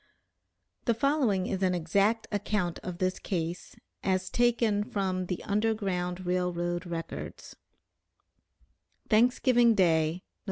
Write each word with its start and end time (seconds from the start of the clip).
The 0.85 0.95
following 0.95 1.45
is 1.45 1.61
an 1.61 1.75
exact 1.75 2.25
account 2.31 2.79
of 2.81 2.97
this 2.97 3.19
case, 3.19 3.75
as 4.01 4.31
taken 4.31 4.83
from 4.83 5.27
the 5.27 5.43
Underground 5.43 6.25
Rail 6.25 6.51
Road 6.51 6.87
records: 6.87 7.55
"THANKSGIVING 9.11 9.75
DAY, 9.75 10.13
Nov. 10.13 10.21